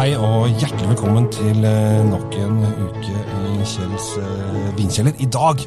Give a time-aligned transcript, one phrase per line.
[0.00, 5.12] Hei og hjertelig velkommen til eh, nok en uke i Kjells eh, vinkjeller.
[5.20, 5.60] I dag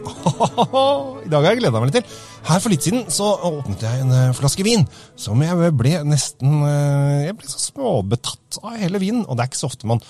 [1.28, 2.16] I dag har jeg gleda meg litt til.
[2.48, 6.66] Her for litt siden så åpnet jeg en eh, flaske vin som jeg ble nesten
[6.66, 9.22] Jeg ble så småbetatt av hele vinen.
[9.28, 10.02] Og det er ikke så ofte man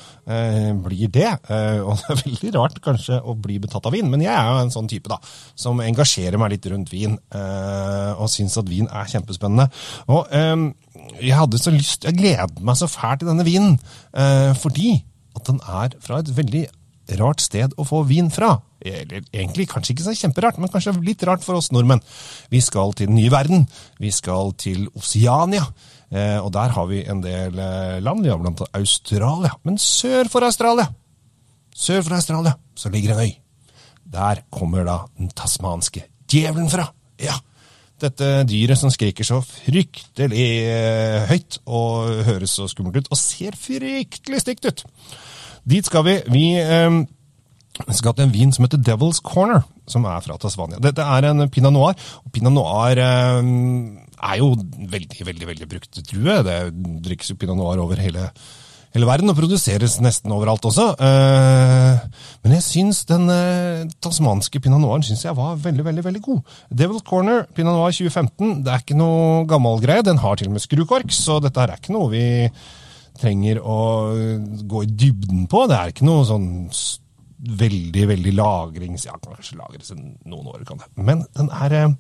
[0.86, 1.28] blir det.
[1.84, 4.64] Og det er veldig rart kanskje å bli betatt av vin, men jeg er jo
[4.64, 5.20] en sånn type da,
[5.60, 7.20] som engasjerer meg litt rundt vin.
[7.36, 9.68] og syns at vin er kjempespennende.
[10.08, 10.32] Og
[11.24, 13.80] jeg hadde så lyst, jeg gleder meg så fælt til denne vinen,
[14.14, 14.98] eh, fordi
[15.38, 16.68] at den er fra et veldig
[17.20, 18.56] rart sted å få vin fra.
[18.84, 22.04] Eller egentlig kanskje ikke så kjemperart, men kanskje litt rart for oss nordmenn.
[22.52, 23.68] Vi skal til den nye verden.
[24.00, 25.66] Vi skal til Oseania.
[26.14, 28.24] Eh, og der har vi en del eh, land.
[28.24, 29.54] Vi har blant annet Australia.
[29.64, 30.90] Men sør for Australia,
[31.74, 33.34] sør for Australia, så ligger en øy.
[34.14, 36.92] Der kommer da den tasmanske djevelen fra.
[37.22, 37.40] Ja,
[38.02, 43.58] dette dyret som skriker så fryktelig eh, høyt og høres så skummelt ut, og ser
[43.60, 44.86] fryktelig stygt ut.
[45.70, 46.16] Dit skal vi.
[46.34, 47.04] Vi eh,
[47.96, 50.82] skal til en vin som heter Devil's Corner, som er fra Tasmania.
[50.84, 53.40] Dette er en pinot noir, og pinot noir eh,
[54.24, 54.54] er jo
[54.94, 56.42] veldig, veldig veldig brukt drue.
[56.48, 56.60] Det
[57.08, 58.30] drikkes jo pinot noir over hele,
[58.94, 60.86] hele verden, og produseres nesten overalt også.
[61.02, 62.04] Eh,
[62.46, 66.56] men jeg syns den eh, tasmanske pinot noiren synes jeg var veldig veldig, veldig god.
[66.70, 70.06] Devil's Corner pinot noir 2015, det er ikke noe gammel greie.
[70.06, 72.26] Den har til og med skrukork, så dette her er ikke noe vi
[73.20, 73.80] trenger å
[74.70, 75.66] gå i dybden på.
[75.70, 76.48] Det er ikke noe sånn
[77.44, 79.08] veldig, veldig lagrings...
[79.10, 80.90] Ja, kanskje lagres noen år, kan det.
[80.96, 81.92] Men den er eh,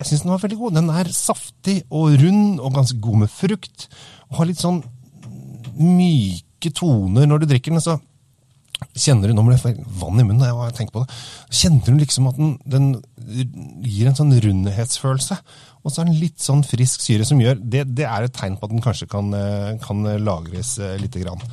[0.00, 0.78] Jeg syns den var veldig god.
[0.78, 3.88] Den er saftig og rund og ganske god med frukt.
[4.30, 4.82] Og har litt sånn
[5.80, 7.82] myke toner når du drikker den.
[7.84, 7.98] så
[8.96, 11.16] Kjenner du, Nå ble det vann i munnen da jeg tenker på det.
[11.52, 12.86] Kjenner du liksom at den, den
[13.84, 15.36] gir en sånn rundhetsfølelse?
[15.80, 18.58] Og så er den litt sånn frisk syre som gjør Det, det er et tegn
[18.60, 21.44] på at den kanskje kan, eh, kan lagres eh, lite grann.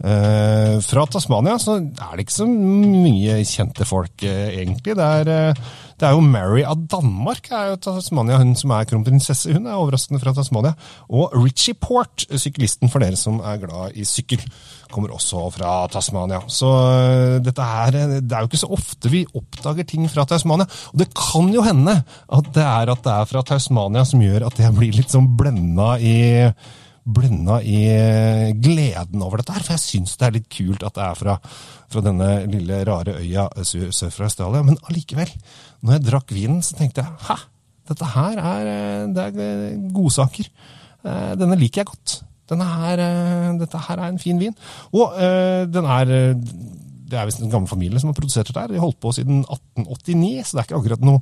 [0.00, 4.94] Eh, fra Tasmania så er det ikke så mye kjente folk, uh, egentlig.
[4.96, 8.88] Det er, uh, det er jo Mary av Danmark, er jo Tasmania, hun som er
[8.88, 9.52] kronprinsesse.
[9.52, 10.72] Hun er overraskende fra Tasmania.
[11.12, 14.40] Og Richie Port, syklisten for dere som er glad i sykkel,
[14.90, 16.40] kommer også fra Tasmania.
[16.48, 16.72] Så
[17.44, 20.64] dette her, det er jo ikke så ofte vi oppdager ting fra Tasmania.
[20.94, 24.48] Og det kan jo hende at det er at det er fra Tasmania som gjør
[24.48, 26.16] at jeg blir litt sånn blenda i
[27.04, 30.96] blenda i øh, gleden over dette her, for jeg syns det er litt kult at
[30.96, 31.36] det er fra,
[31.90, 34.62] fra denne lille, rare øya sør, for Australia.
[34.66, 35.32] Men allikevel,
[35.82, 37.38] når jeg drakk vinen, så tenkte jeg hæ,
[37.90, 40.50] dette her er, øh, det er øh, godsaker.
[41.00, 42.20] Eh, Denne liker jeg godt.
[42.50, 44.54] Denne her, eh, dette her er en fin vin.
[44.92, 46.34] Og eh, den er eh,
[47.10, 48.66] Det er visst en gammel familie som har produsert dette.
[48.70, 51.20] De har holdt på siden 1889, så det er ikke akkurat noen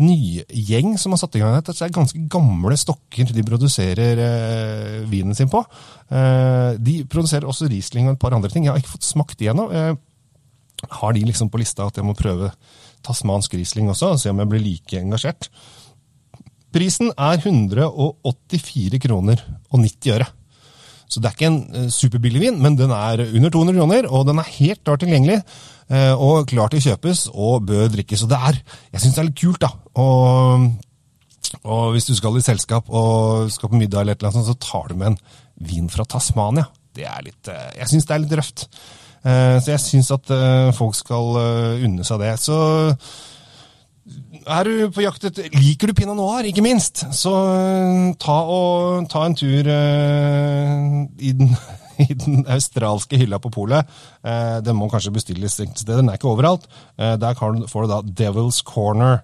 [0.00, 1.74] nygjeng som har satt i gang dette.
[1.76, 5.62] Det er ganske gamle stokker de produserer eh, vinen sin på.
[6.08, 8.66] Eh, de produserer også Riesling og et par andre ting.
[8.66, 9.68] Jeg har ikke fått smakt de ennå.
[9.70, 9.94] Eh,
[11.00, 12.52] har de liksom på lista at jeg må prøve
[13.06, 15.50] tasmansk Riesling også, og se om jeg blir like engasjert.
[16.76, 20.26] Prisen er 184 kroner og 90 øre.
[21.06, 24.26] Så det er ikke en eh, superbillig vin, men den er under 200 kroner, og
[24.26, 25.36] den er helt klart tilgjengelig.
[25.88, 28.24] eh, Og klar til å kjøpes og bør drikkes.
[28.26, 28.58] Og det er,
[28.96, 29.70] jeg syns det er litt kult, da.
[30.02, 30.66] Og,
[31.62, 34.90] og hvis du skal i selskap og skal på middag, eller annet sånt, så tar
[34.90, 35.20] du med en
[35.70, 36.66] vin fra Tasmania.
[36.96, 38.68] Det er litt, eh, jeg syns det er litt røft.
[39.26, 40.28] Så jeg syns at
[40.78, 41.34] folk skal
[41.82, 42.28] unne seg det.
[42.38, 42.54] Så
[44.46, 49.08] er du på jakt etter Liker du pinot noir, ikke minst, så øh, ta, og,
[49.10, 51.50] ta en tur uh, i, den,
[52.06, 53.88] i den australske hylla på polet.
[54.26, 56.66] Eh, den må kanskje bestilles enkelte steder, den er ikke overalt.
[56.98, 59.20] Eh, der får du da Devil's Corner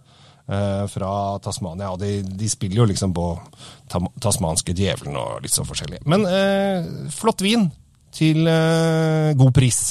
[0.49, 1.13] eh, fra
[1.45, 1.93] Tasmania.
[1.93, 3.27] og de, de spiller jo liksom på
[3.93, 6.03] tam, tasmanske djevelen og litt så forskjellig.
[6.09, 7.69] Men eh, flott vin
[8.13, 9.83] til eh, god pris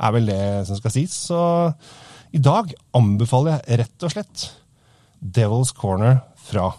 [0.00, 1.16] er vel det som skal sies.
[1.28, 1.40] Så
[2.32, 4.48] i dag anbefaler jeg rett og slett
[5.20, 6.70] Devil's Corner fra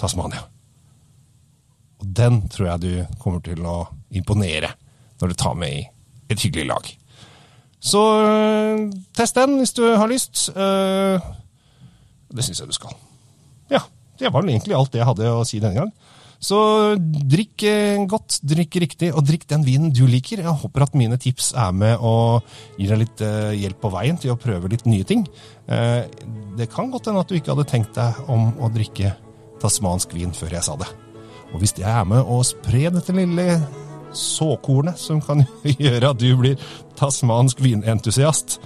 [0.00, 0.44] Tasmania.
[1.98, 3.80] Og den tror jeg du kommer til å
[4.14, 4.72] imponere
[5.18, 5.86] når du tar med i
[6.30, 6.90] et hyggelig lag.
[7.80, 10.48] Så øh, test den hvis du har lyst.
[10.54, 11.20] Øh,
[12.34, 12.94] det syns jeg du skal.
[13.70, 13.82] Ja,
[14.18, 15.92] det var egentlig alt det jeg hadde å si denne gang.
[16.38, 16.58] Så
[16.98, 20.44] drikk eh, godt, drikk riktig, og drikk den vinen du liker.
[20.44, 22.46] Jeg håper at mine tips er med og
[22.78, 25.26] gir deg litt eh, hjelp på veien til å prøve litt nye ting.
[26.58, 29.12] Det kan godt hende at du ikke hadde tenkt deg om å drikke
[29.62, 30.88] tasmansk vin før jeg sa det.
[31.52, 33.46] Og hvis jeg er med å spre dette lille
[34.16, 35.44] såkornet som kan
[35.78, 36.58] gjøre at du blir
[36.98, 38.58] tasmansk vinentusiast,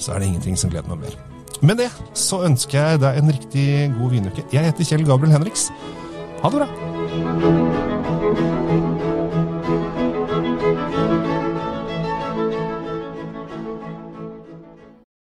[0.00, 1.20] så er det ingenting som gleder meg mer.
[1.62, 3.66] Med det så ønsker jeg deg en riktig
[3.98, 4.48] god vinuke.
[4.54, 5.68] Jeg heter Kjell Gabriel Henriks.
[6.42, 6.68] Ha det bra!